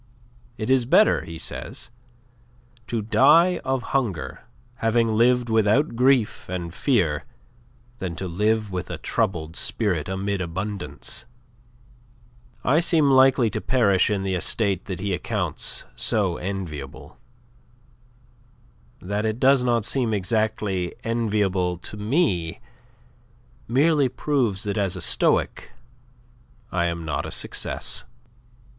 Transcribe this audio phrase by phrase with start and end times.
[0.57, 1.91] 'It is better,' he says,
[2.87, 4.41] 'to die of hunger
[4.77, 7.23] having lived without grief and fear,
[7.99, 11.25] than to live with a troubled spirit amid abundance.'
[12.63, 17.17] I seem likely to perish in the estate that he accounts so enviable.
[19.03, 22.59] That it does not seem exactly enviable to me
[23.67, 25.73] merely proves that as a Stoic
[26.71, 28.03] I am not a success."